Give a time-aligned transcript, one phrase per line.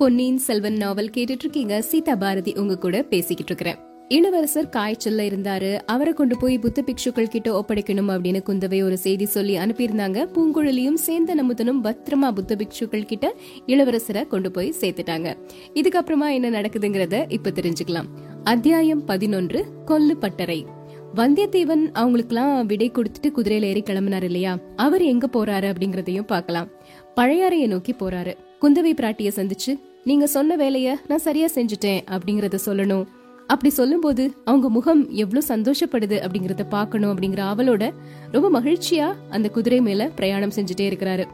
[0.00, 5.78] பொன்னியின் செல்வன் நாவல் கேட்டுட்டு இருக்கீங்க சீதா பாரதி உங்க கூட பேசிக்கிட்டு இருக்கிறேன் இளவரசர் காய்ச்சல்ல இருந்தாரு.
[5.86, 10.28] அவரை கொண்டு போய் புத்த பிக்ஷுக்கள் கிட்ட ஒப்படைக்கணும் அப்படின்னு குந்தவை ஒரு செய்தி சொல்லி அனுப்பியிருந்தாங்க.
[10.34, 13.34] பூங்குழலியும் சேந்த அமுதனும் பத்திரமா புத்த பிக்ஷுக்கள் கிட்ட
[13.66, 15.36] இளவரசரை கொண்டு போய் சேர்த்துட்டாங்க.
[15.74, 18.06] இதுக்கப்புறமா என்ன நடக்குதுங்கிறத இப்ப தெரிஞ்சுக்கலாம்.
[18.44, 20.66] அத்தியாயம் பதினொன்று கொல்லு பட்டறை.
[21.16, 24.58] வந்தியத்தேவன் அவங்களுக்குலாம் விடை கொடுத்துட்டு குதிரையில ஏறி கிளம்பினார் இல்லையா?
[24.76, 26.68] அவர் எங்க போறாரு அப்படிங்கறதையும் பார்க்கலாம்.
[27.16, 28.34] பழையாறைய நோக்கி போறாரு.
[28.60, 33.06] குந்தவை பிராட்டிய சந்திச்சு நீங்க சொன்ன வேலைய நான் சரியா செஞ்சுட்டேன் அப்படிங்கறத சொல்லணும்.
[33.46, 37.92] அப்படி சொல்லும்போது அவங்க முகம் எவ்வளவு சந்தோஷப்படுது அப்படிங்கறத பார்க்கணும் அப்படிங்கிற ஆவலோட
[38.32, 41.24] ரொம்ப மகிழ்ச்சியா அந்த குதிரை மேல பிரயாணம் செஞ்சுட்டே இருக்கிறாரு.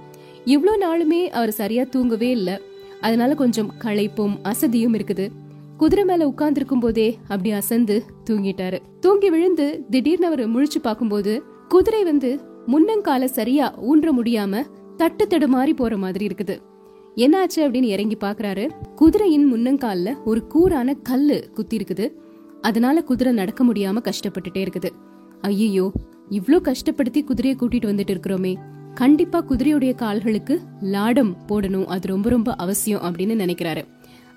[0.45, 2.61] இவ்வளோ நாளுமே அவர் சரியா தூங்கவே இல்ல.
[3.01, 5.29] அதனால கொஞ்சம் களைப்பும் அசதியும் இருக்குது.
[5.77, 8.79] குதிரை மேல உட்கார்ந்து போதே அப்படி அசந்து தூங்கிட்டாரு.
[9.01, 14.63] தூங்கி விழுந்து திடீர்னு அவர் முழிச்சு பார்க்கும்போது குதிரை வந்து முன்னங்கால சரியா ஊன்ற முடியாம
[14.97, 16.61] தட்டு தடுமாறி போற மாதிரி இருக்குது.
[17.17, 22.13] என்னாச்சு அப்படின்னு இறங்கி பாக்குறாரு குதிரையின் முன்னங்கால்ல ஒரு கூரான கல்லு குத்தி இருக்குது
[22.61, 24.91] அதனால குதிரை நடக்க முடியாம கஷ்டப்பட்டுட்டே இருக்குது.
[25.41, 25.93] ஐயோ
[26.31, 28.55] இவ்ளோ கஷ்டப்படுத்தி குதிரையை கூட்டிட்டு வந்துட்டு இருக்கிறோமே.
[28.95, 31.85] கண்டிப்பா குதிரையுடைய கால்களுக்கு லாடம் போடணும்.
[31.85, 33.85] அது ரொம்ப ரொம்ப அவசியம் அப்படின்னு நினைக்கிறாரு.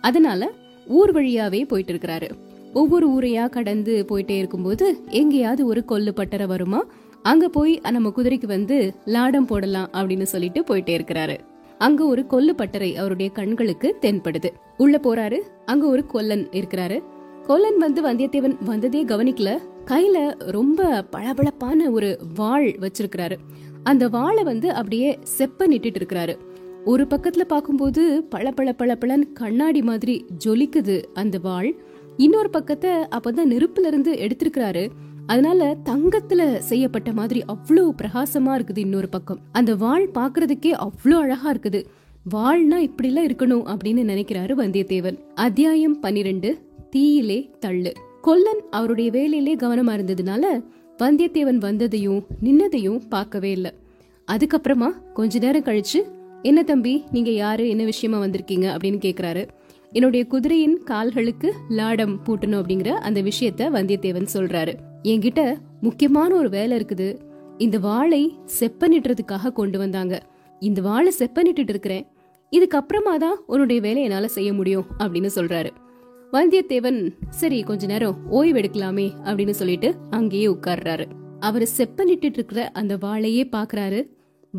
[0.02, 0.52] அதனால
[0.88, 2.30] ஊர் வழியாவே போயிட்டு இருக்கிறாரு.
[2.74, 6.84] ஒவ்வொரு ஊரையா கடந்து போயிட்டே இருக்கும்போது எங்கேயாவது ஒரு கொல்லு பட்டறை வருமா?
[7.22, 11.38] அங்க போய் நம்ம குதிரைக்கு வந்து லாடம் போடலாம் அப்படின்னு சொல்லிட்டு போயிட்டே இருக்கிறாரு.
[11.80, 14.50] அங்க ஒரு கொல்லு பட்டறை அவருடைய கண்களுக்கு தென்படுது.
[14.78, 15.40] உள்ள போறாரு.
[15.66, 17.04] அங்க ஒரு கொல்லன் இருக்கிறாரு.
[17.44, 19.58] கொல்லன் வந்து வந்தியத்தேவன் வந்ததே கவனிக்கல.
[19.86, 23.38] கையில ரொம்ப பளபளப்பான ஒரு வாள் வச்சிருக்கிறாரு.
[23.84, 26.38] அந்த வாளை வந்து அப்படியே செப்ப நிட்டுட்டு இருக்கிறாரு.
[26.86, 31.76] ஒரு பக்கத்துல பாக்கும்போது பள பள பள கண்ணாடி மாதிரி ஜொலிக்குது அந்த வாள்.
[32.18, 34.90] இன்னொரு பக்கத்தை அப்பதான் நெருப்புல இருந்து எடுத்திருக்கிறாரு.
[35.30, 39.40] அதனால தங்கத்துல செய்யப்பட்ட மாதிரி அவ்வளோ பிரகாசமா இருக்குது இன்னொரு பக்கம்.
[39.52, 41.86] அந்த வாள் பாக்குறதுக்கே அவ்வளோ அழகா இருக்குது.
[42.32, 45.18] வாழ்னா இப்படிலாம் இருக்கணும் அப்படின்னு நினைக்கிறாரு வந்தியத்தேவன்.
[45.36, 46.58] அத்தியாயம் பன்னிரெண்டு
[46.96, 47.94] தீயிலே தள்ளு.
[48.22, 50.64] கொல்லன் அவருடைய வேலையிலே கவனமா இருந்ததுனால
[50.98, 53.72] வந்தியத்தேவன் வந்ததையும் நின்னதையும் பார்க்கவே இல்லை.
[54.32, 56.04] அதுக்கப்புறமா கொஞ்ச நேரம் கழிச்சு
[56.42, 57.70] என்ன தம்பி நீங்க யாரு?
[57.70, 58.78] என்ன விஷயமா வந்திருக்கீங்க?
[58.78, 59.48] அப்படின்னு கேக்குறாரு.
[59.92, 64.74] என்னுடைய குதிரையின் கால்களுக்கு லாடம் பூட்டணும் அப்படிங்கிற அந்த விஷயத்த வந்தியத்தேவன் சொல்றாரு.
[65.04, 67.20] என்கிட்ட முக்கியமான ஒரு வேலை இருக்குது.
[67.58, 70.22] இந்த வாழை செப்பனிட்டுறதுக்காக கொண்டு வந்தாங்க.
[70.60, 72.08] இந்த வாழை செப்பனிட்டு இருக்கிறேன்.
[72.52, 75.70] இதுக்கப்புறமா தான் உன்னுடைய வேலை என்னால செய்ய முடியும் அப்படின்னு சொல்றாரு.
[76.32, 81.06] வந்தியத்தேவன் சரி கொஞ்ச நேரம் ஓய்வு எடுக்கலாமே அப்படின்னு சொல்லிட்டு அங்கேயே உட்கார்றாரு.
[81.40, 84.10] அவர் செப்பனிட்டு இருக்கிற அந்த வாளையே பாக்குறாரு.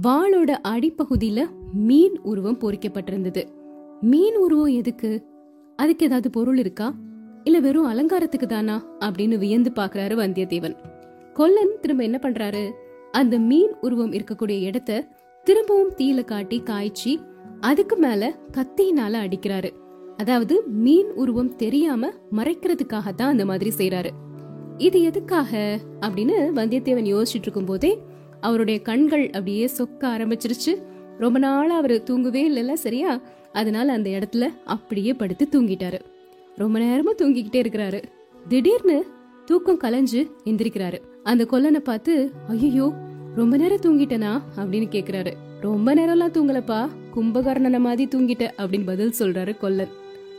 [0.02, 3.44] வாளோட அடிப்பகுதியில மீன் உருவம் பொறிக்கப்பட்டிருந்தது.
[4.00, 5.24] மீன் உருவம் எதுக்கு?
[5.76, 6.94] அதுக்கு ஏதாவது பொருள் இருக்கா?
[7.44, 8.86] இல்ல வெறும் அலங்காரத்துக்கு தானா?
[9.00, 10.76] அப்படின்னு வியந்து பாக்குறாரு வந்தியத்தேவன்.
[11.32, 12.70] கொல்லன் திரும்ப என்ன பண்றாரு?
[13.12, 15.06] அந்த மீன் உருவம் இருக்கக்கூடிய இடத்த
[15.44, 17.20] திரும்பவும் தீயில காட்டி காய்ச்சி
[17.60, 19.70] அதுக்கு மேல கத்தியினால அடிக்கிறாரு.
[20.16, 24.10] அதாவது மீன் உருவம் தெரியாம மறைக்கிறதுக்காக தான் அந்த மாதிரி செய்யறாரு
[24.76, 25.78] இது எதுக்காக?
[26.00, 27.98] அப்படின்னு வந்தியத்தேவன் யோசிச்சுட்டு இருக்கும் போதே
[28.40, 30.82] அவருடைய கண்கள் அப்படியே சொக்க ஆரம்பிச்சிருச்சு.
[31.18, 33.20] ரொம்ப நாளா அவரு தூங்கவே இல்லைல்ல சரியா?
[33.52, 36.00] அதனால அந்த இடத்துல அப்படியே படுத்து தூங்கிட்டாரு.
[36.60, 38.02] ரொம்ப நேரமா தூங்கிக்கிட்டே இருக்கிறாரு.
[38.48, 39.06] திடீர்னு
[39.44, 40.98] தூக்கம் கலைஞ்சு எந்திரிக்கிறாரு.
[41.22, 42.92] அந்த கொல்லனை பார்த்து ஐயோ
[43.34, 44.42] ரொம்ப நேரம் தூங்கிட்டனா?
[44.56, 45.32] அப்படின்னு கேக்குறாரு.
[45.60, 46.88] ரொம்ப நேரம்லாம் தூங்கலப்பா.
[47.14, 49.88] கும்பகர்ணனை மாதிரி தூங்கிட்ட அப்படின்னு பதில் சொல்றாரு கொல்லன்.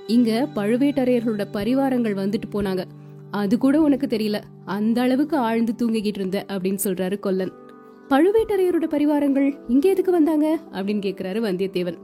[0.07, 2.83] இங்க பழுவேட்டரையர்களோட பரிவாரங்கள் வந்துட்டு போனாங்க.
[3.31, 4.41] அது கூட உனக்கு தெரியல.
[4.65, 7.51] அந்த அளவுக்கு ஆழ்ந்து தூங்கிக்கிட்டு இருந்த அப்படின்னு சொல்றாரு கொல்லன்.
[8.09, 10.59] பழுவேட்டரையரோட பரிவாரங்கள் இங்க எதுக்கு வந்தாங்க?
[10.71, 11.97] அப்படின்னு கேக்குறாரு வந்தியத்தேவன்.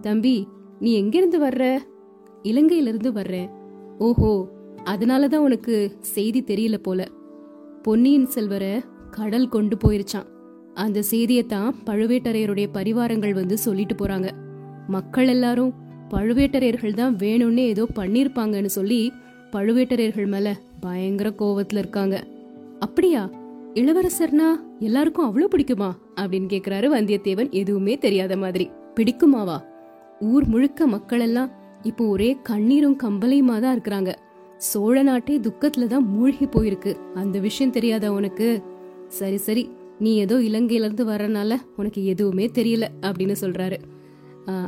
[0.00, 0.46] தம்பி
[0.80, 1.78] நீ எங்கிருந்து வர்ற?
[2.42, 3.62] இலங்கையில இருந்து வர்ற
[3.98, 4.48] ஓஹோ
[4.84, 7.08] அதனாலதான் உனக்கு செய்தி தெரியல போல.
[7.82, 10.26] பொன்னியின் செல்வர கடல் கொண்டு போயிருச்சான்
[10.74, 14.30] அந்த செய்தியத்தான் பழுவேட்டரையருடைய பரிவாரங்கள் வந்து சொல்லிட்டு போறாங்க.
[14.86, 15.72] மக்கள் எல்லாரும்
[16.10, 19.12] பழுவேட்டரையர்கள் தான் வேணும்னே ஏதோ பண்ணிருப்பாங்கன்னு சொல்லி
[19.52, 22.24] பழுவேட்டரையர்கள் மேல பயங்கர கோவத்துல இருக்காங்க.
[22.78, 23.30] அப்படியா?
[23.74, 25.92] இளவரசர்னா எல்லாருக்கும் அவ்வளவு பிடிக்குமா?
[26.16, 27.50] அப்படின்னு கேக்குறாரு வந்தியத்தேவன்.
[27.50, 28.70] எதுவுமே தெரியாத மாதிரி.
[28.94, 29.58] பிடிக்குமாவா?
[30.20, 31.50] ஊர் முழுக்க மக்கள் எல்லாம்
[31.84, 34.12] இப்போ ஒரே கண்ணீரும் கம்பலையுமா தான் இருக்கிறாங்க.
[34.56, 36.92] சோழ நாட்டே துக்கத்துல தான் மூழ்கி போயிருக்கு.
[37.14, 38.62] அந்த விஷயம் தெரியாதா உனக்கு?
[39.08, 39.64] சரி சரி.
[39.98, 43.78] நீ ஏதோ இலங்கையில இருந்து வர்றனால உனக்கு எதுவுமே தெரியல அப்படின்னு சொல்றாரு.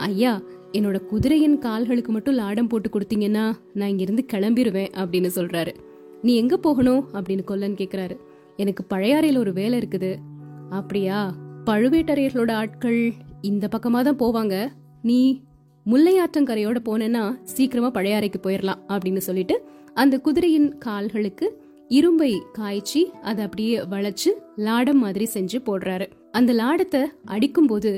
[0.09, 0.43] ஐயா
[0.73, 5.73] என்னோட குதிரையின் கால்களுக்கு மட்டும் லாடம் போட்டு கொடுத்தீங்கன்னா நான் இங்கிருந்து கிளம்பிடுவேன் அப்படின்னு சொல்றாரு.
[6.23, 8.17] நீ எங்க போகணும் அப்படின்னு கொல்லன் கேக்குறாரு.
[8.57, 10.13] எனக்கு பழையாறையில் ஒரு வேலை இருக்குது.
[10.71, 11.19] அப்படியா?
[11.67, 13.01] பழுவேட்டரையர்களோட ஆட்கள்
[13.41, 14.57] இந்த பக்கமா தான் போவாங்க.
[15.03, 15.19] நீ
[15.91, 19.56] முல்லையாற்றங்கரையோட போனேன்னா சீக்கிரமா பழையாறைக்கு போயிடலாம் அப்படின்னு சொல்லிட்டு
[19.94, 21.47] அந்த குதிரையின் கால்களுக்கு
[21.88, 26.06] இரும்பை காய்ச்சி அதை அப்படியே வளைச்சு லாடம் மாதிரி செஞ்சு போடுறாரு.
[26.33, 27.93] அந்த லாடத்தை அடிக்கும்போது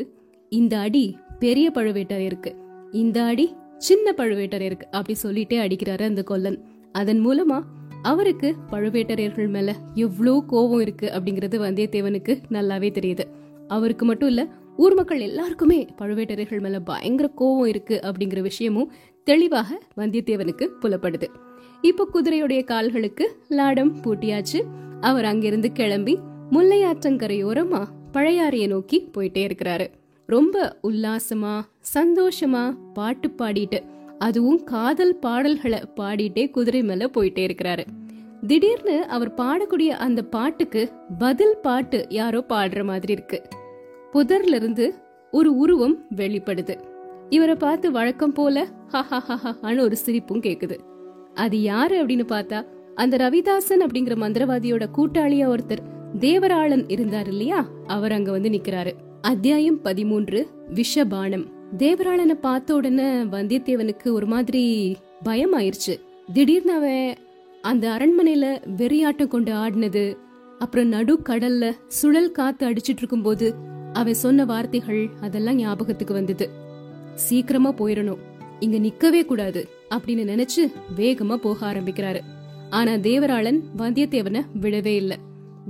[0.52, 2.52] இந்த அடி பெரிய பழுவேட்டரையருக்கு
[2.92, 3.46] இந்த அடி
[3.78, 6.58] சின்ன பழுவேட்டரையருக்கு அப்படி சொல்லிட்டே அடிக்கிறாரு அந்த கொல்லன்.
[6.92, 7.58] அதன் மூலமா
[8.02, 13.24] அவருக்கு பழுவேட்டரையர்கள் மேல எவ்வளோ கோபம் இருக்கு அப்படிங்கறது வந்தியத்தேவனுக்கு நல்லாவே தெரியுது.
[13.68, 14.42] அவருக்கு மட்டும் இல்ல
[14.82, 18.92] ஊர் மக்கள் எல்லாருக்குமே பழுவேட்டரைகள் மேல பயங்கர கோவம் இருக்கு அப்படிங்கிற விஷயமும்
[19.24, 21.26] தெளிவாக வந்தியத்தேவனுக்கு புலப்படுது.
[21.82, 24.60] இப்போ குதிரையுடைய கால்களுக்கு லாடம் பூட்டியாச்சு.
[25.00, 26.18] அவர் அங்கிருந்து கிளம்பி
[26.50, 27.82] முல்லையாற்றங்கரையோரமா
[28.12, 29.86] பழையாறைய நோக்கி போயிட்டே இருக்கிறாரு.
[30.26, 31.54] ரொம்ப உல்லாசமா
[31.94, 32.64] சந்தோஷமா
[32.94, 33.80] பாட்டு பாடிட்டு
[34.18, 37.84] அதுவும் காதல் பாடல்களை பாடிட்டே குதிரை மேல போயிட்டே இருக்கிறாரு.
[38.46, 43.42] திடீர்னு அவர் பாடக்கூடிய அந்த பாட்டுக்கு பதில் பாட்டு யாரோ பாடுற மாதிரி இருக்கு.
[44.12, 44.94] புதர்ல இருந்து
[45.30, 46.80] ஒரு உருவம் வெளிப்படுது.
[47.28, 50.78] இவரை பார்த்து வழக்கம் போல ஹஹஹஹான்னு ஒரு சிரிப்பும் கேக்குது.
[51.34, 55.82] அது யாரு அப்படின்னு பார்த்தா அந்த ரவிதாசன் அப்படிங்கிற மந்திரவாதியோட கூட்டாளியா ஒருத்தர்
[56.20, 57.68] தேவராளன் இருந்தார் இல்லையா?
[57.86, 58.92] அவர் அங்க வந்து நிக்கிறாரு.
[59.20, 61.46] அத்தியாயம் பதிமூன்று விஷபானம்.
[61.78, 66.00] தேவராளனை பார்த்த உடனே வந்தியத்தேவனுக்கு ஒரு மாதிரி பயம் ஆயிருச்சு
[66.32, 67.14] திடீர்னு அவன்
[67.62, 70.16] அந்த அரண்மனையில வெறியாட்டம் கொண்டு ஆடினது
[70.58, 73.54] அப்புறம் நடு கடல்ல சுழல் காத்து அடிச்சிட்டு இருக்கும்போது
[73.98, 76.50] அவ சொன்ன வார்த்தைகள் அதெல்லாம் ஞாபகத்துக்கு வந்தது.
[77.14, 78.18] சீக்கிரமா போயிடணும்
[78.58, 82.20] இங்க நிக்கவே கூடாது அப்படின்னு நினைச்சு வேகமா போக ஆரம்பிக்கிறாரு.
[82.70, 85.18] ஆனா தேவராளன் வந்தியத்தேவனை விடவே இல்ல.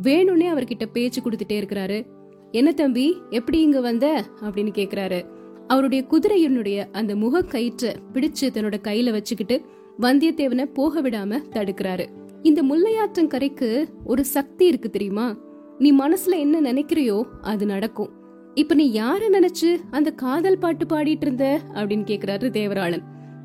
[0.03, 2.07] வேணும்னே அவர்கிட்ட பேச்சு கொடுத்துட்டே இருக்கிறாரு.
[2.51, 4.25] என்ன தம்பி எப்படி இங்க வந்த?
[4.41, 5.27] அப்படின்னு கேக்குறாரு.
[5.67, 9.63] அவருடைய குதிரையினுடைய அந்த முக கயிற்ற பிடிச்சு தன்னோட கையில வச்சுக்கிட்டு
[10.01, 12.07] வந்தியத்தேவனை போக விடாம தடுக்கிறாரு.
[12.43, 15.37] இந்த முல்லையாற்றங்கரைக்கு ஒரு சக்தி இருக்கு தெரியுமா?
[15.79, 18.18] நீ மனசுல என்ன நினைக்கிறியோ அது நடக்கும்.
[18.59, 21.61] இப்ப நீ யார நினைச்சு அந்த காதல் பாட்டு பாடிட்டு இருந்த?
[21.75, 23.03] அப்படின்னு கேக்குறாரு தேவராளன்.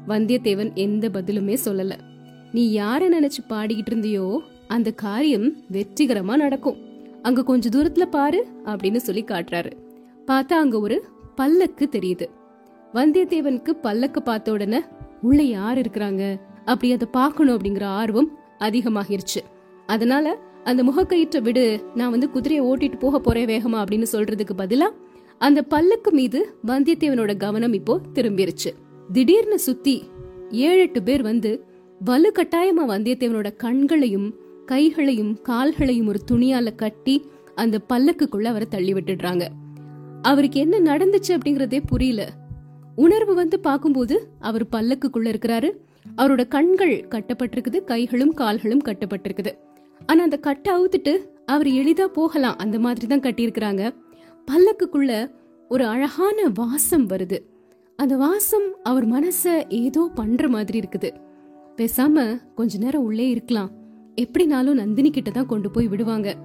[0.07, 1.97] வந்தியத்தேவன் எந்த பதிலுமே சொல்லல.
[2.51, 6.77] நீ யார நினைச்சு பாடிக்கிட்டு இருந்தியோ அந்த காரியம் வெற்றிகரமா நடக்கும்.
[7.21, 9.71] அங்க கொஞ்ச தூரத்துல பாரு அப்படின்னு சொல்லி காட்டுறாரு.
[10.27, 11.03] பார்த்தா அங்க ஒரு
[11.35, 12.25] பல்லக்கு தெரியுது.
[12.93, 14.81] வந்தியத்தேவனுக்கு பல்லக்கு பார்த்த உடனே
[15.21, 16.39] உள்ள யார் இருக்கிறாங்க?
[16.65, 19.41] அப்படி அதை பார்க்கணும் அப்படிங்கிற ஆர்வம் அதிகமாகிருச்சு.
[19.85, 24.89] அதனால அந்த முகக்கயிற்ற விடு நான் வந்து குதிரையை ஓட்டிட்டு போக போறேன் வேகமா அப்படின்னு சொல்றதுக்கு பதிலா
[25.43, 28.69] அந்த பல்லக்கு மீது வந்தியத்தேவனோட கவனம் இப்போ திரும்பிருச்சு.
[29.13, 30.03] திடீர்னு சுத்தி
[30.49, 31.63] ஏழு எட்டு பேர் வந்து
[32.05, 34.35] வலு கட்டாயமா வந்தியத்தேவனோட கண்களையும்
[34.65, 37.25] கைகளையும் கால்களையும் ஒரு துணியால கட்டி
[37.55, 39.47] அந்த பல்லக்குக்குள்ள அவரை தள்ளி விட்டுடுறாங்க.
[40.21, 42.29] அவருக்கு என்ன நடந்துச்சு அப்படிங்கறதே புரியல.
[42.95, 45.71] உணர்வு வந்து பார்க்கும்போது அவர் பல்லக்குக்குள்ள இருக்கிறாரு.
[46.17, 49.51] அவரோட கண்கள் கட்டப்பட்டிருக்குது கைகளும் கால்களும் கட்டப்பட்டிருக்குது.
[50.05, 53.83] ஆனா அந்த கட்டை அவுத்துட்டு அவர் எளிதா போகலாம் அந்த மாதிரி தான் கட்டியிருக்கிறாங்க.
[54.51, 55.31] பல்லக்குக்குள்ள
[55.69, 57.37] ஒரு அழகான வாசம் வருது.
[57.95, 61.09] அந்த வாசம் அவர் மனச ஏதோ பண்ற மாதிரி இருக்குது.
[61.77, 63.71] பேசாம கொஞ்ச நேரம் உள்ளே இருக்கலாம்.
[64.21, 66.35] எப்படினாலும் நந்தினி கிட்ட தான் கொண்டு போய் விடுவாங்க.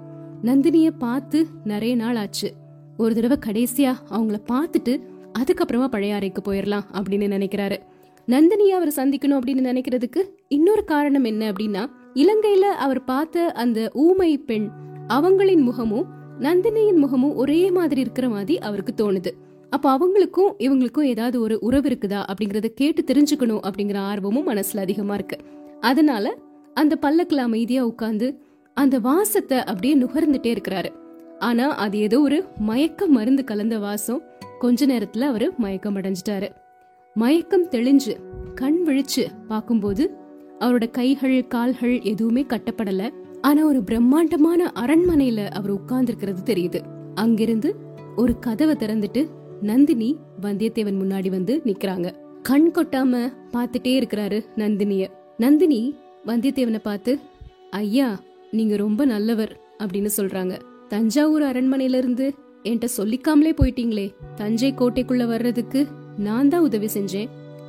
[0.42, 2.52] நந்தினிய பார்த்து நிறைய நாள் ஆச்சு.
[2.96, 5.00] ஒரு தடவை கடைசியா அவங்கள பார்த்துட்டு
[5.38, 7.78] அதுக்கப்புறமா பழையாறைக்கு போயிடலாம் அப்படின்னு நினைக்கிறாரு.
[8.26, 14.68] நந்தினியை அவர் சந்திக்கணும் அப்படின்னு நினைக்கிறதுக்கு இன்னொரு காரணம் என்ன அப்படின்னா இலங்கையில அவர் பார்த்த அந்த ஊமை பெண்
[15.08, 16.06] அவங்களின் முகமும்
[16.40, 19.30] நந்தினியின் முகமும் ஒரே மாதிரி இருக்கிற மாதிரி அவருக்கு தோணுது.
[19.70, 25.36] அப்ப அவங்களுக்கும் இவங்களுக்கும் ஏதாவது ஒரு உறவு இருக்குதா அப்படிங்கறத கேட்டு தெரிஞ்சுக்கணும் அப்படிங்கிற ஆர்வமும் மனசுல அதிகமா இருக்கு.
[25.80, 26.36] அதனால
[26.74, 28.38] அந்த பல்லக்குல அமைதியா உட்கார்ந்து
[28.74, 30.88] அந்த வாசத்தை அப்படியே நுகர்ந்துட்டே இருக்கிறாரு.
[31.38, 34.22] ஆனா அது ஏதோ ஒரு மயக்க மருந்து கலந்த வாசம்.
[34.58, 36.48] கொஞ்ச நேரத்துல அவரு மயக்கம் அடைஞ்சிட்டாரு.
[37.14, 38.16] மயக்கம் தெளிஞ்சு
[38.54, 40.16] கண் விழிச்சு பார்க்கும்போது
[40.58, 43.10] அவரோட கைகள் கால்கள் எதுவுமே கட்டப்படல.
[43.40, 46.80] ஆனா ஒரு பிரம்மாண்டமான அரண்மனையில அவர் உட்கார்ந்துருக்கிறது தெரியுது.
[47.14, 47.76] அங்கிருந்து
[48.16, 49.28] ஒரு கதவை திறந்துட்டு
[49.60, 52.12] நந்தினி வந்தியத்தேவன் முன்னாடி வந்து நிக்கிறாங்க.
[52.42, 55.06] கண் கொட்டாம பாத்துட்டே இருக்கிறாரு நந்தினிய.
[55.36, 57.18] நந்தினி வந்தியத்தேவனை பார்த்து
[57.70, 60.58] ஐயா நீங்க ரொம்ப நல்லவர் அப்படின்னு சொல்றாங்க.
[60.88, 64.14] தஞ்சாவூர் அரண்மனையில இருந்து என்கிட்ட சொல்லிக்காமலே போயிட்டீங்களே.
[64.34, 67.28] தஞ்சை கோட்டைக்குள்ள வர்றதுக்கு நான் தான் உதவி செஞ்சேன்.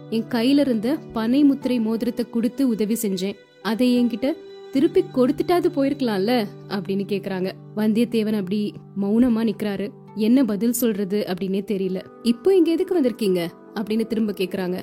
[0.09, 3.35] என் கையில இருந்த பனை முத்திரை மோதிரத்தை கொடுத்து உதவி செஞ்சேன்.
[3.61, 4.33] அதை என்கிட்ட
[4.71, 6.45] திருப்பி கொடுத்துட்டாது போயிருக்கலாம்ல?
[6.67, 7.51] அப்படின்னு கேக்குறாங்க.
[7.75, 9.89] வந்தியத்தேவன் அப்படி மௌனமா நிக்கிறாரு.
[10.15, 12.01] என்ன பதில் சொல்றது அப்படின்னே தெரியல.
[12.23, 13.47] இப்போ இங்க எதுக்கு வந்திருக்கீங்க?
[13.73, 14.81] அப்படின்னு திரும்ப கேக்குறாங்க.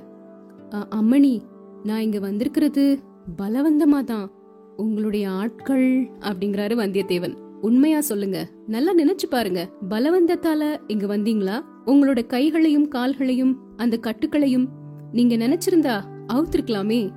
[0.71, 1.41] அம்மணி
[1.83, 2.99] நான் இங்க வந்திருக்கிறது
[3.39, 4.31] பலவந்தமா தான்
[4.77, 7.35] உங்களுடைய ஆட்கள் அப்படிங்கிறாரு வந்தியத்தேவன்.
[7.61, 8.49] உண்மையா சொல்லுங்க.
[8.67, 9.69] நல்லா நினைச்சு பாருங்க.
[9.89, 11.61] பலவந்தத்தால இங்க வந்தீங்களா?
[11.87, 14.69] உங்களோட கைகளையும் கால்களையும் அந்த கட்டுக்களையும்
[15.13, 16.01] நீங்க நினைச்சிருந்தா
[16.33, 17.11] அவுத்திருக்கலாமே.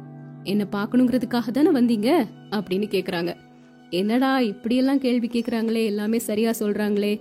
[0.50, 2.10] என்ன பாக்கணுங்கிறதுக்காக தானே வந்தீங்க?
[2.52, 3.32] அப்படின்னு கேக்குறாங்க.
[3.90, 7.14] என்னடா இப்படியெல்லாம் கேள்வி கேக்குறாங்களே எல்லாமே சரியா சொல்றாங்களே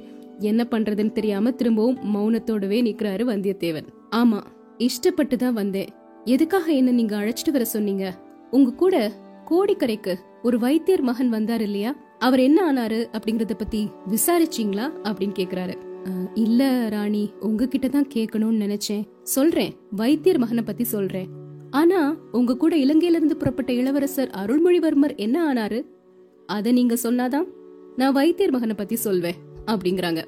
[0.51, 3.89] என்ன பண்றதுன்னு தெரியாம திரும்பவும் மௌனத்தோடவே நிக்கிறாரு வந்தியத்தேவன்.
[4.17, 4.41] ஆமா
[4.79, 5.91] இஷ்டப்பட்டு தான் வந்தேன்.
[6.25, 8.05] எதுக்காக என்ன நீங்க அழைச்சிட்டு வர சொன்னீங்க?
[8.51, 8.97] உங்க கூட
[9.51, 11.91] கோடிக்கரைக்கு ஒரு வைத்தியர் மகன் வந்தார் இல்லையா?
[12.19, 13.81] அவர் என்ன ஆனாரு அப்படிங்கறத பத்தி
[14.15, 14.87] விசாரிச்சீங்களா?
[15.09, 15.75] அப்படின்னு கேக்குறாரு.
[16.35, 19.05] இல்ல ராணி உங்ககிட்ட தான் கேட்கணும்னு நினைச்சேன்.
[19.23, 21.29] சொல்றேன் வைத்தியர் மகனை பத்தி சொல்றேன்.
[21.71, 25.85] ஆனா உங்க கூட இலங்கையில இருந்து புறப்பட்ட இளவரசர் அருள்மொழிவர்மர் என்ன ஆனாரு?
[26.47, 27.47] அத நீங்க சொன்னாதான்
[27.97, 29.35] நான் வைத்தியர் மகனை பத்தி சொல்வேன்
[29.67, 30.25] அப்படிங்கறாங்க.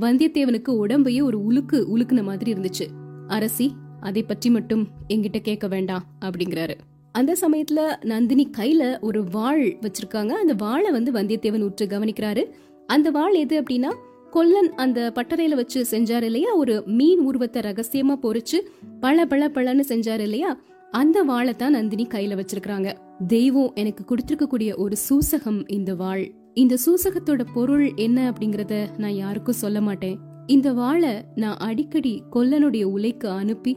[0.00, 2.86] வந்தியத்தேவனுக்கு உடம்பையே ஒரு உலுக்கு உலுக்குன மாதிரி இருந்துச்சு.
[3.26, 6.74] அரசி அதை பற்றி மட்டும் என்கிட்ட கேட்க வேண்டாம் அப்படிங்கிறாரு.
[7.12, 10.28] அந்த சமயத்துல நந்தினி கையில ஒரு வாள் வச்சிருக்காங்க.
[10.28, 12.50] அந்த வாளை வந்து வந்தியத்தேவன் உற்று கவனிக்கிறாரு.
[12.86, 13.94] அந்த வாள் எது அப்படின்னா
[14.34, 16.54] கொல்லன் அந்த பட்டறையில வச்சு செஞ்சாரு இல்லையா?
[16.54, 18.58] ஒரு மீன் உருவத்தை ரகசியமா பொறிச்சு
[19.00, 20.50] பள பள பழன்னு செஞ்சாரு இல்லையா?
[20.92, 22.88] அந்த வாழை தான் நந்தினி கையில வச்சிருக்காங்க
[23.26, 26.24] தெய்வம் எனக்கு கொடுத்திருக்கக்கூடிய ஒரு சூசகம் இந்த வாள்.
[26.54, 30.18] இந்த சூசகத்தோட பொருள் என்ன அப்படிங்கறத நான் யாருக்கும் சொல்ல மாட்டேன்.
[30.46, 33.72] இந்த வாழை நான் அடிக்கடி கொல்லனுடைய உலைக்கு அனுப்பி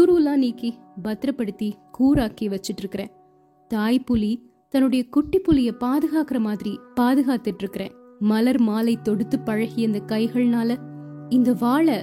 [0.00, 0.70] துருவெல்லாம் நீக்கி
[1.02, 3.12] பத்திரப்படுத்தி கூராக்கி வச்சிட்டு இருக்கிறேன்
[3.70, 4.32] தாய் புலி
[4.68, 10.76] தன்னுடைய குட்டி புலிய பாதுகாக்கிற மாதிரி பாதுகாத்துட்டு இருக்கிறேன் மலர் மாலை தொடுத்து பழகிய இந்த கைகள்னால
[11.28, 12.02] இந்த வாழை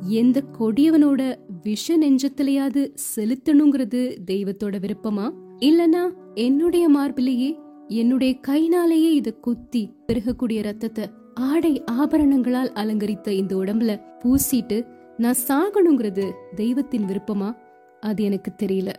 [0.00, 5.30] எந்த கொடியவனோட விஷ நெஞ்சத்திலையாவது செலுத்தணுங்கிறது தெய்வத்தோட விருப்பமா?
[5.60, 14.86] இல்லனா என்னுடைய மார்பிலேயே என்னுடைய கைனாலேயே இத குத்தி பெருகக்கூடிய ரத்தத்தை ஆடை ஆபரணங்களால் அலங்கரித்த இந்த உடம்புல பூசிட்டு
[15.16, 17.56] நான் சாகணுங்கிறது தெய்வத்தின் விருப்பமா?
[18.00, 18.92] அது எனக்கு தெரியல.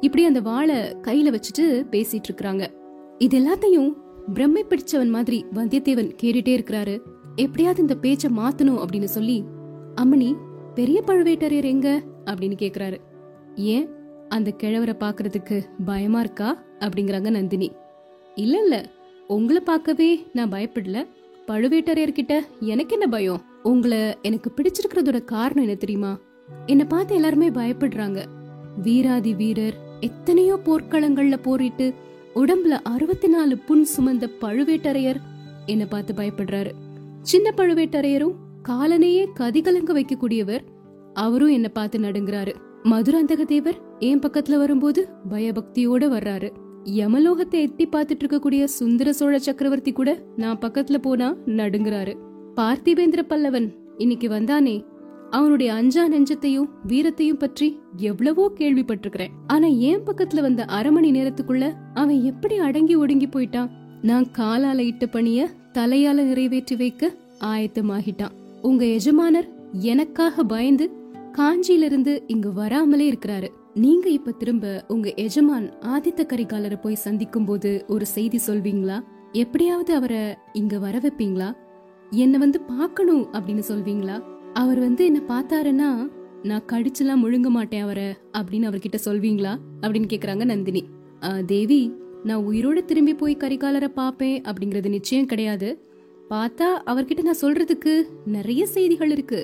[0.00, 2.66] இப்படி அந்த வாழை கையில வச்சுட்டு பேசிட்டு இருக்கிறாங்க.
[3.18, 3.92] இது எல்லாத்தையும்
[4.34, 7.00] பிரம்மை பிடிச்சவன் மாதிரி வந்தியத்தேவன் கேட்டுட்டே இருக்கிறாரு.
[7.36, 9.44] எப்படியாவது இந்த பேச்ச மாத்தணும் அப்படின்னு சொல்லி
[9.96, 10.36] அம்மணி
[10.74, 12.02] பெரிய பழுவேட்டரையர் எங்க?
[12.24, 12.98] அப்படின்னு கேக்குறாரு.
[13.54, 13.88] ஏன்?
[14.28, 16.62] அந்த கிழவரை பாக்குறதுக்கு பயமா இருக்கா?
[16.78, 17.72] அப்படிங்கறாங்க நந்தினி.
[18.34, 18.90] இல்ல இல்ல.
[19.26, 21.06] உங்களை பார்க்கவே நான் பயப்படல.
[21.46, 23.42] பழுவேட்டரையர்கிட்ட எனக்கு என்ன பயம்?
[23.62, 26.18] உங்களை எனக்கு பிடிச்சிருக்கிறதோட காரணம் என்ன தெரியுமா?
[26.66, 28.24] என்ன பார்த்து எல்லாருமே பயப்படுறாங்க.
[28.82, 31.94] வீராதி வீரர் எத்தனையோ போர்க்களங்கள்ல போரிட்டு
[32.36, 35.20] உடம்புல அறுபத்தி நாலு புண் சுமந்த பழுவேட்டரையர்
[35.66, 36.70] என்ன பார்த்து பயப்படுறாரு.
[37.22, 38.34] சின்ன பழுவேட்டரையரும்
[38.68, 40.60] காலனையே கதிகலங்க வைக்கக்கூடியவர்
[41.14, 42.52] அவரும் என்ன பார்த்து நடுங்குறாரு.
[42.82, 46.50] மதுராந்தக தேவர் என் பக்கத்துல வரும்போது பயபக்தியோட வர்றாரு.
[46.84, 52.14] யமலோகத்தை எட்டி பார்த்துட்டு இருக்கக்கூடிய சுந்தர சோழ சக்கரவர்த்தி கூட நான் பக்கத்துல போனா நடுங்குறாரு.
[52.56, 54.76] பார்த்திபேந்திர பல்லவன் இன்னைக்கு வந்தானே
[55.30, 59.34] அவனுடைய அஞ்சா நெஞ்சத்தையும் வீரத்தையும் பற்றி எவ்வளவோ கேள்விப்பட்டிருக்கிறேன்.
[59.46, 63.70] ஆனா என் பக்கத்துல வந்த அரை மணி நேரத்துக்குள்ள அவன் எப்படி அடங்கி ஒடுங்கி போயிட்டான்?
[64.02, 68.30] நான் காலால இட்ட பணிய தலையால நிறைவேற்றி வைக்க ஆயத்தமாகிட்டான்.
[68.62, 70.90] உங்க எஜமானர் எனக்காக பயந்து
[71.32, 73.48] காஞ்சியிலிருந்து இங்க வராமலே இருக்கிறாரு.
[73.74, 79.00] நீங்க இப்ப திரும்ப உங்க எஜமான் ஆதித்த கரிகாலரை போய் சந்திக்கும் போது ஒரு செய்தி சொல்வீங்களா?
[79.32, 81.52] எப்படியாவது அவரை இங்க வர வைப்பீங்களா
[82.10, 84.22] என்ன வந்து பார்க்கணும் அப்படின்னு சொல்வீங்களா?
[84.60, 85.90] அவர் வந்து என்ன பார்த்தாருன்னா
[86.42, 89.52] நான் கடிச்செல்லாம் முழுங்க மாட்டேன் அவரை அப்படின்னு அவர்கிட்ட சொல்வீங்களா?
[89.80, 90.82] அப்படின்னு கேக்குறாங்க நந்தினி.
[91.46, 91.80] தேவி
[92.24, 95.68] நான் உயிரோட திரும்பி போய் கரிகாலரை பார்ப்பேன் அப்படிங்கறது நிச்சயம் கிடையாது.
[96.30, 97.94] பார்த்தா அவர்கிட்ட நான் சொல்றதுக்கு
[98.26, 99.40] நிறைய செய்திகள் இருக்கு.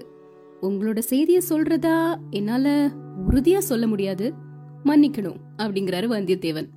[0.62, 1.96] உங்களோட செய்திய சொல்றதா
[2.30, 2.90] என்னால
[3.28, 4.32] உறுதியா சொல்ல முடியாது.
[4.84, 6.68] மன்னிக்கணும் அப்படிங்கிறாரு வந்தியத்தேவன்.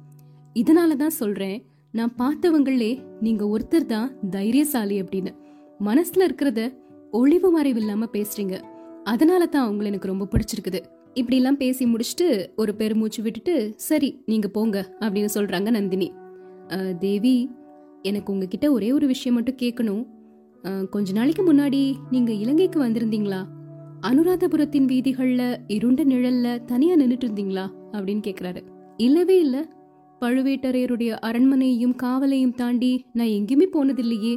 [0.53, 1.65] இதனாலதான் சொல்றேன்.
[1.91, 5.33] நான் பார்த்தவங்களே நீங்க ஒருத்தர் தான் தைரியசாலி அப்படின்னு.
[5.79, 6.61] மனசுல இருக்கிறத
[7.17, 8.55] ஒளிவு மறைவு இல்லாம பேசுறீங்க.
[9.03, 10.79] அதனால தான் அவங்களை எனக்கு ரொம்ப பிடிச்சிருக்குது.
[11.13, 13.55] இப்படி எல்லாம் பேசி முடிச்சுட்டு ஒரு பெருமூச்சு விட்டுட்டு
[13.89, 16.07] சரி நீங்க போங்க அப்படின்னு சொல்றாங்க நந்தினி.
[17.00, 17.36] தேவி
[18.01, 20.03] எனக்கு உங்ககிட்ட ஒரே ஒரு விஷயம் மட்டும் கேட்கணும்.
[20.89, 21.81] கொஞ்ச நாளைக்கு முன்னாடி
[22.12, 23.41] நீங்க இலங்கைக்கு வந்திருந்தீங்களா?
[24.01, 27.65] அனுராதபுரத்தின் வீதிகள்ல இருண்ட நிழல்ல தனியா நின்னுட்டு இருந்தீங்களா?
[27.91, 28.62] அப்படின்னு கேக்குறாரு.
[28.98, 29.57] இல்லவே இல்ல.
[30.22, 34.36] பழுவேட்டரையருடைய அரண்மனையையும் காவலையும் தாண்டி நான் எங்கேயுமே போனதில்லையே.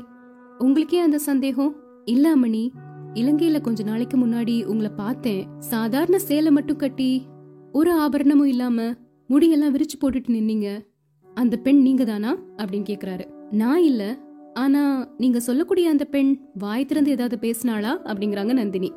[0.59, 1.75] உங்களுக்கே அந்த சந்தேகம்?
[2.13, 2.63] இல்ல அம்மணி
[3.15, 5.43] இலங்கையில கொஞ்ச நாளைக்கு முன்னாடி உங்களை பார்த்தேன்.
[5.73, 7.11] சாதாரண சேலை மட்டும் கட்டி
[7.73, 8.83] ஒரு ஆபரணமும் இல்லாம
[9.29, 10.69] முடியெல்லாம் விரிச்சு போட்டுட்டு நின்னீங்க.
[11.35, 13.25] அந்த பெண் நீங்க தானா அப்படின்னு கேக்குறாரு.
[13.51, 14.03] நான் இல்ல.
[14.55, 14.83] ஆனா
[15.17, 17.93] நீங்க சொல்லக்கூடிய அந்த பெண் வாய் திறந்து ஏதாவது பேசினாளா?
[18.11, 18.91] அப்படிங்கிறாங்க நந்தினி.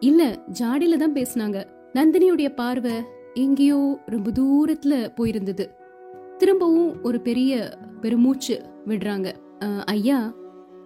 [0.00, 0.22] இல்ல
[0.60, 1.58] ஜாடியில தான் பேசினாங்க.
[1.94, 2.96] நந்தினியுடைய பார்வை
[3.34, 5.66] எங்கேயோ ரொம்ப தூரத்துல போயிருந்தது.
[6.38, 7.52] திரும்பவும் ஒரு பெரிய
[8.00, 9.28] பெருமூச்சு விடுறாங்க.
[9.84, 10.18] ஐயா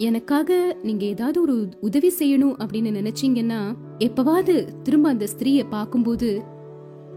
[0.06, 3.58] எனக்காக நீங்க ஏதாவது ஒரு உதவி செய்யணும் அப்படின்னு நினைச்சீங்கன்னா
[3.98, 6.28] எப்பவாவது திரும்ப அந்த ஸ்திரீய பார்க்கும்போது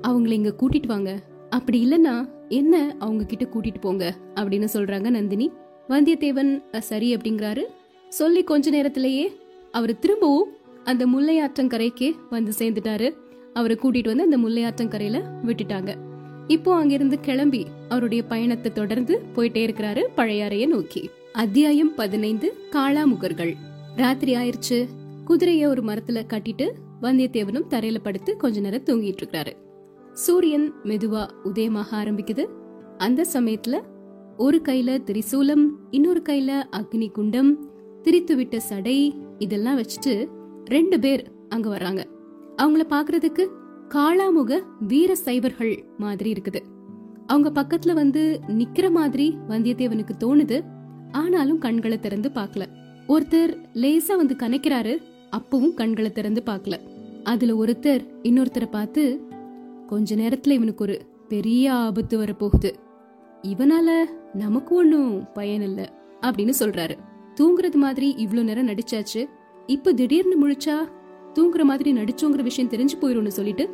[0.07, 1.11] அவங்கள இங்க கூட்டிட்டு வாங்க.
[1.49, 2.15] அப்படி இல்லைன்னா
[2.49, 5.51] என்ன அவங்க கிட்ட கூட்டிட்டு போங்க அப்படின்னு சொல்றாங்க நந்தினி.
[5.89, 7.63] வந்தியத்தேவன் சரி அப்படிங்கிறாரு.
[8.09, 9.25] சொல்லி கொஞ்ச நேரத்திலேயே
[9.71, 10.51] அவர் திரும்பவும்
[10.83, 13.09] அந்த முல்லையாற்றங்கரைக்கே வந்து சேர்ந்துட்டாரு.
[13.53, 15.91] அவரை கூட்டிட்டு வந்து அந்த முல்லையாற்றங்கரையில விட்டுட்டாங்க.
[16.47, 21.03] இப்போ அங்கிருந்து கிளம்பி அவருடைய பயணத்தை தொடர்ந்து போயிட்டே இருக்கிறாரு பழையாறைய நோக்கி.
[21.33, 23.55] அத்தியாயம் பதினைந்து காளாமுகர்கள்.
[23.95, 24.87] ராத்திரி ஆயிருச்சு
[25.27, 26.71] குதிரைய ஒரு மரத்துல கட்டிட்டு
[27.01, 29.51] வந்தியத்தேவனும் தரையில படுத்து கொஞ்ச நேரம் தூங்கிட்டு இருக்காரு
[30.13, 32.45] சூரியன் மெதுவா உதயமாக ஆரம்பிக்குது.
[32.97, 33.81] அந்த சமயத்துல
[34.37, 37.69] ஒரு கையில திரிசூலம் இன்னொரு கையில அக்னி குண்டம்
[38.01, 40.27] திரித்து விட்ட சடை இதெல்லாம் வச்சுட்டு
[40.65, 42.03] ரெண்டு பேர் அங்க வர்றாங்க.
[42.57, 43.47] அவங்கள பாக்குறதுக்கு
[43.89, 46.61] காளாமுக வீர சைவர்கள் மாதிரி இருக்குது.
[47.27, 50.72] அவங்க பக்கத்துல வந்து நிக்கிற மாதிரி வந்தியத்தேவனுக்கு தோணுது.
[51.13, 52.65] ஆனாலும் கண்களை திறந்து பார்க்கல.
[53.07, 54.97] ஒருத்தர் லேசா வந்து கனைக்கிறாரு
[55.31, 56.73] அப்பவும் கண்களை திறந்து பார்க்கல.
[57.23, 59.21] அதுல ஒருத்தர் இன்னொருத்தரை பார்த்து
[59.87, 62.73] கொஞ்ச நேரத்துல இவனுக்கு ஒரு பெரிய ஆபத்து வரப்போகுது.
[63.41, 64.03] இவனால
[64.33, 66.97] நமக்கு ஒன்னும் பயன் இல்ல அப்படின்னு சொல்றாரு.
[67.41, 69.29] தூங்குறது மாதிரி இவ்வளோ நேரம் நடிச்சாச்சு.
[69.67, 70.77] இப்ப திடீர்னு முழிச்சா
[71.33, 73.69] தூங்குற மாதிரி நடிச்சோங்கிற விஷயம் தெரிஞ்சு போயிரும்னு சொல்லிட்டு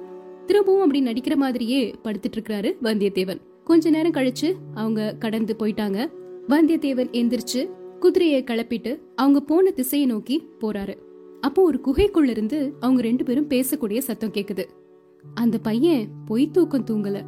[0.45, 3.41] திரும்பவும் அப்படி நடிக்கிற மாதிரியே படுத்துட்டு இருக்கிறாரு வந்தியத்தேவன்.
[3.63, 6.09] கொஞ்ச நேரம் கழிச்சு அவங்க கடந்து போயிட்டாங்க.
[6.49, 10.97] வந்தியத்தேவன் எந்திரிச்சு குதிரையை கிளப்பிட்டு அவங்க போன திசையை நோக்கி போறாரு.
[11.41, 14.63] அப்போ ஒரு குகைக்குள்ள இருந்து அவங்க ரெண்டு பேரும் பேசக்கூடிய சத்தம் கேக்குது.
[15.33, 17.21] அந்த பையன் பொய் தூக்கம் தூங்கல.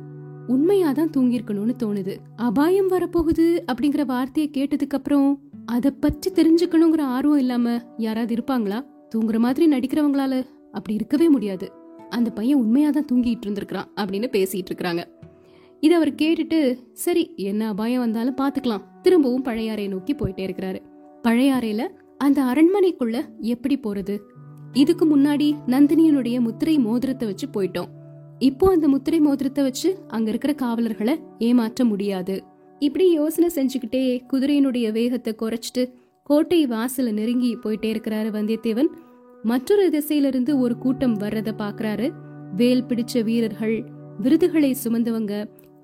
[0.48, 2.16] உண்மையாதான் தூங்கிருக்கணும்னு தோணுது.
[2.36, 8.86] அபாயம் வரப்போகுது அப்படிங்கிற வார்த்தையை கேட்டதுக்கு அப்புறம் அத பற்றி தெரிஞ்சுக்கணுங்கிற ஆர்வம் இல்லாம யாராவது இருப்பாங்களா?
[9.16, 11.72] தூங்குற மாதிரி நடிக்கிறவங்களால அப்படி இருக்கவே முடியாது.
[12.10, 15.04] அந்த பையன் உண்மையாதான் தூங்கிட்டு இருந்திருக்கிறான் அப்படின்னு பேசிட்டு இருக்கிறாங்க.
[15.82, 16.60] இதை அவர் கேட்டுட்டு
[16.94, 20.80] சரி என்ன அபாயம் வந்தாலும் பாத்துக்கலாம் திரும்பவும் பழையாறையை நோக்கி போயிட்டே இருக்கிறாரு.
[21.24, 21.84] பழையாறையில
[22.18, 23.18] அந்த அரண்மனைக்குள்ள
[23.54, 24.16] எப்படி போறது?
[24.74, 27.90] இதுக்கு முன்னாடி நந்தினியனுடைய முத்திரை மோதிரத்தை வச்சு போயிட்டோம்.
[28.40, 32.36] இப்போ அந்த முத்திரை மோதிரத்தை வச்சு அங்க இருக்கிற காவலர்களை ஏமாற்ற முடியாது.
[32.80, 35.84] இப்படி யோசனை செஞ்சுக்கிட்டே குதிரையினுடைய வேகத்தை குறைச்சிட்டு
[36.30, 38.90] கோட்டை வாசல நெருங்கி போயிட்டே இருக்கிறாரு வந்தியத்தேவன்.
[39.44, 42.08] மற்றொரு திசையிலிருந்து ஒரு கூட்டம் வர்றத பாக்குறாரு
[42.56, 43.76] வேல் பிடிச்ச வீரர்கள்
[44.20, 45.34] விருதுகளை சுமந்தவங்க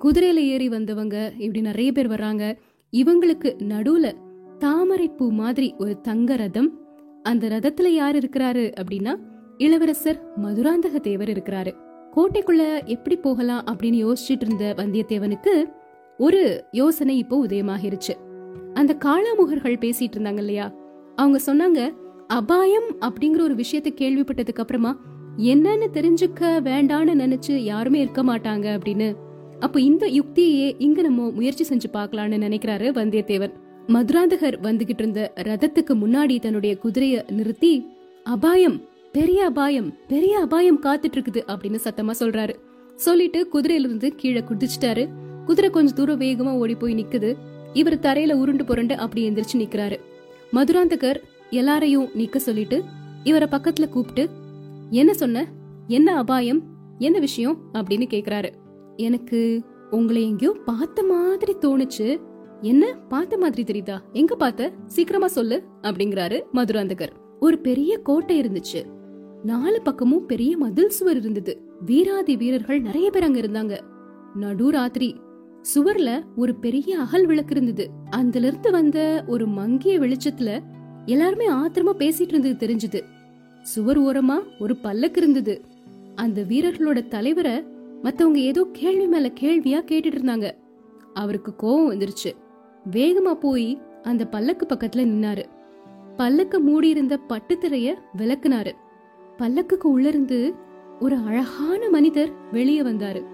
[0.03, 2.57] குதிரையில ஏறி வந்தவங்க இப்படி நிறைய பேர் வர்றாங்க.
[2.91, 4.13] இவங்களுக்கு நடுவுல
[4.57, 6.79] தாமரை பூ மாதிரி ஒரு தங்க ரதம்.
[7.23, 9.19] அந்த ரதத்துல யார் இருக்கிறாரு அப்படின்னா
[9.57, 11.71] இளவரசர் மதுராந்தக தேவர் இருக்கிறாரு.
[12.15, 15.63] கோட்டைக்குள்ள எப்படி போகலாம் அப்படின்னு யோசிச்சுட்டு இருந்த வந்தியத்தேவனுக்கு
[16.17, 18.13] ஒரு யோசனை இப்போ உதயமாகிருச்சு.
[18.73, 20.73] அந்த காளாமுகர்கள் பேசிட்டு இருந்தாங்க இல்லையா?
[21.15, 21.93] அவங்க சொன்னாங்க
[22.27, 24.99] அபாயம் அப்படிங்கிற ஒரு விஷயத்தை கேள்விப்பட்டதுக்கு அப்புறமா
[25.37, 29.15] என்னன்னு தெரிஞ்சுக்க வேண்டான்னு நினைச்சு யாருமே இருக்க மாட்டாங்க அப்படின்னு
[29.59, 33.51] அப்ப இந்த யுக்தியையே இங்க நம்ம முயற்சி செஞ்சு பார்க்கலாம்னு நினைக்கிறாரு வந்தியத்தேவன்.
[33.87, 37.85] மதுராந்தகர் வந்துகிட்டு இருந்த ரதத்துக்கு முன்னாடி தன்னுடைய குதிரைய நிறுத்தி
[38.23, 42.55] அபாயம் பெரிய அபாயம் பெரிய அபாயம் காத்துட்டு இருக்குது அப்படின்னு சத்தமா சொல்றாரு.
[42.95, 45.09] சொல்லிட்டு குதிரையில இருந்து கீழே குதிச்சிட்டாரு.
[45.45, 47.35] குதிரை கொஞ்சம் தூரம் வேகமா ஓடி போய் நிக்குது.
[47.73, 49.99] இவர் தரையில உருண்டு புரண்டு அப்படி எந்திரிச்சு நிக்கிறாரு.
[50.53, 51.15] மதுராந்தகர்
[51.49, 52.83] எல்லாரையும் நிக்க சொல்லிட்டு
[53.23, 54.29] இவரை பக்கத்துல கூப்பிட்டு
[54.89, 55.47] என்ன சொன்ன?
[55.87, 56.63] என்ன அபாயம்?
[56.97, 57.57] என்ன விஷயம்?
[57.73, 58.49] அப்படின்னு கேக்குறாரு.
[58.97, 62.21] எனக்கு உங்களை எங்கேயோ பார்த்த மாதிரி தோணுச்சு.
[62.61, 63.99] என்ன பார்த்த மாதிரி தெரியுதா?
[64.11, 64.71] எங்க பார்த்த?
[64.85, 67.09] சீக்கிரமா சொல்லு அப்படிங்கிறாரு மதுராந்தகர்.
[67.39, 68.85] ஒரு பெரிய கோட்டை இருந்துச்சு.
[69.43, 71.61] நாலு பக்கமும் பெரிய மதில் சுவர் இருந்தது.
[71.85, 73.79] வீராதி வீரர்கள் நிறைய பேர் அங்க இருந்தாங்க.
[74.35, 75.15] நடு ராத்திரி
[75.75, 77.89] சுவர்ல ஒரு பெரிய அகல் விளக்கு இருந்தது.
[78.09, 80.59] அதுல இருந்து வந்த ஒரு மங்கிய வெளிச்சத்துல
[81.05, 83.01] எல்லாருமே ஆத்திரமா பேசிட்டு இருந்தது தெரிஞ்சது.
[83.61, 85.61] சுவர் ஓரமா ஒரு பல்லக்கு இருந்தது.
[86.15, 87.63] அந்த வீரர்களோட தலைவரை
[88.07, 90.51] மத்தவங்க ஏதோ கேள்வி மேல கேள்வியா கேட்டுட்டு இருந்தாங்க.
[91.13, 92.31] அவருக்கு கோவம் வந்துருச்சு.
[92.91, 95.43] வேகமா போய் அந்த பல்லக்கு பக்கத்துல நின்னாரு.
[96.17, 98.71] பல்லக்க மூடி இருந்த பட்டுத்திரைய விளக்குனாரு.
[99.37, 100.53] பல்லக்குக்கு உள்ள இருந்து
[100.99, 103.25] ஒரு அழகான மனிதர் வெளியே வந்தாரு.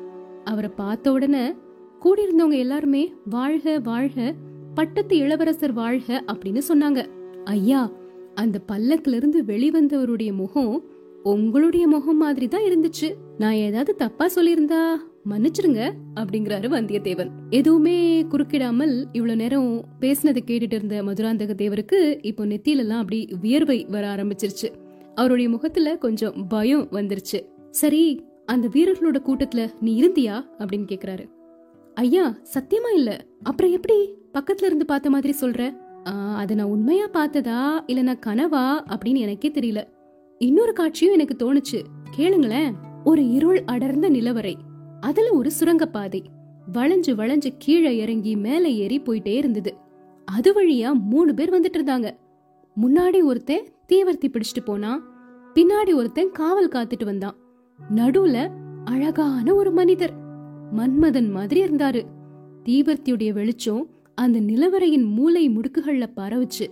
[0.44, 1.56] அவரை பார்த்த உடனே
[2.04, 4.34] கூடியிருந்தவங்க எல்லாருமே வாழ்க வாழ்க
[4.74, 7.06] பட்டத்து இளவரசர் வாழ்க அப்படின்னு சொன்னாங்க.
[7.44, 7.92] ஐயா
[8.36, 10.84] அந்த பல்லக்குல இருந்து வெளிவந்தவருடைய முகம்
[11.24, 13.14] உங்களுடைய முகம் மாதிரி தான் இருந்துச்சு.
[13.38, 14.96] நான் ஏதாவது தப்பா சொல்லியிருந்தா
[15.30, 17.30] மன்னிச்சிருங்க அப்படிங்கிறாரு வந்தியத்தேவன்.
[17.50, 24.72] எதுவுமே குறுக்கிடாமல் இவ்வளவு நேரம் பேசினதை கேட்டுட்டு இருந்த மதுராந்தக தேவருக்கு இப்போ நெத்தியிலெல்லாம் அப்படி வியர்வை வர ஆரம்பிச்சிருச்சு.
[25.16, 27.46] அவருடைய முகத்துல கொஞ்சம் பயம் வந்துருச்சு.
[27.72, 30.46] சரி அந்த வீரர்களோட கூட்டத்துல நீ இருந்தியா?
[30.58, 31.30] அப்படின்னு கேக்குறாரு.
[31.94, 33.26] ஐயா சத்தியமா இல்ல.
[33.44, 35.76] அப்புறம் எப்படி பக்கத்துல இருந்து பார்த்த மாதிரி சொல்ற?
[36.08, 39.84] "ஆ, அத நான் உண்மையா பார்த்ததா இல்ல நான் கனவா அப்படின்னு எனக்கே தெரியல.
[40.44, 41.82] இன்னொரு காட்சியும் எனக்கு தோணுச்சு.
[42.18, 42.74] கேளுங்களேன்.
[43.04, 44.54] ஒரு இருள் அடர்ந்த நிலவரை.
[45.00, 46.24] அதுல ஒரு சுரங்கப்பாதை.
[46.74, 49.76] வளைஞ்சு வளைஞ்சு கீழே இறங்கி மேலே ஏறி போயிட்டே இருந்தது.
[50.26, 52.12] அது வழியா மூணு பேர் வந்துட்டு இருந்தாங்க.
[52.82, 55.04] முன்னாடி ஒருத்தன் தீவர்த்தி பிடிச்சிட்டு போனான்
[55.54, 57.36] பின்னாடி ஒருத்தன் காவல் காத்துட்டு வந்தான்.
[57.96, 58.50] நடுவுல
[58.86, 60.14] அழகான ஒரு மனிதர்.
[60.76, 62.06] மன்மதன் மாதிரி இருந்தாரு.
[62.64, 66.68] தீவர்த்தியுடைய வெளிச்சம் அந்த நிலவரையின் மூலை முடுக்குகள்ல பரவுச்சு.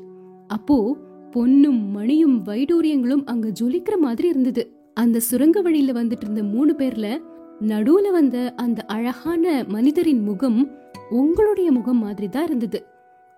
[0.47, 0.97] அப்போ
[1.31, 4.63] பொன்னும் மணியும் வைடூரியங்களும் அங்க ஜொலிக்கிற மாதிரி இருந்தது.
[4.93, 7.21] அந்த சுரங்க வழியில வந்துட்டு இருந்த மூணு பேர்ல
[7.61, 10.71] நடுவுல வந்த அந்த அழகான மனிதரின் முகம்
[11.09, 12.85] உங்களுடைய முகம் மாதிரி தான் இருந்தது.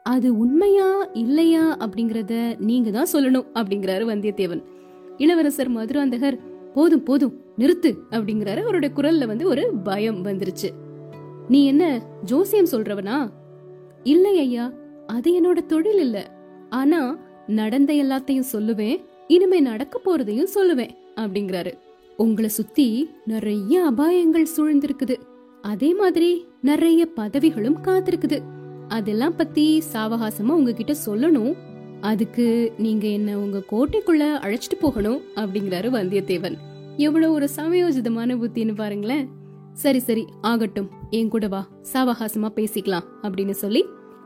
[0.04, 4.64] அது உண்மையா இல்லையா அப்படிங்கறத நீங்க தான் சொல்லணும் அப்படிங்கிறாரு வந்தியத்தேவன்.
[5.18, 6.40] இளவரசர் மதுராந்தகர்
[6.74, 8.62] போதும் போதும் நிறுத்து அப்படிங்கிறாரு.
[8.62, 10.70] அவருடைய குரல்ல வந்து ஒரு பயம் வந்துருச்சு.
[11.48, 13.30] நீ என்ன ஜோசியம் சொல்றவனா?
[14.04, 14.72] இல்லை ஐயா
[15.08, 16.18] அது என்னோட தொழில் இல்ல.
[16.70, 21.74] ஆனா நடந்த எல்லாத்தையும் சொல்லுவேன் இனிமே நடக்க போறதையும் சொல்லுவேன் அப்படிங்கிறாரு.
[22.18, 25.16] உங்களை சுத்தி நிறைய அபாயங்கள் சூழ்ந்திருக்குது.
[25.62, 28.42] அதே மாதிரி நிறைய பதவிகளும் காத்திருக்குது.
[28.88, 31.56] அதெல்லாம் பத்தி சாவகாசமா உங்ககிட்ட சொல்லணும்.
[32.02, 36.58] அதுக்கு நீங்க என்ன உங்க கோட்டைக்குள்ள அழைச்சிட்டு போகணும் அப்படிங்கிறாரு வந்தியத்தேவன்.
[36.98, 39.30] எவ்வளவு ஒரு சமயோஜிதமான புத்தின்னு பாருங்களேன்.
[39.74, 40.90] சரி சரி ஆகட்டும்.
[41.10, 41.68] என் கூட வா.
[41.94, 43.86] சாவகாசமா பேசிக்கலாம் அப்படின்னு சொல்லி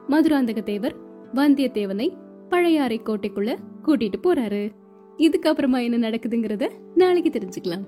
[0.10, 0.96] மதுராந்தக தேவர்
[1.36, 2.14] வந்தியத்தேவனை
[2.50, 4.72] பழையாறை கோட்டைக்குள்ள கூட்டிட்டு போறாரு.
[5.18, 7.86] இதுக்கப்புறமா என்ன நடக்குதுங்கிறத நாளைக்கு தெரிஞ்சுக்கலாம்.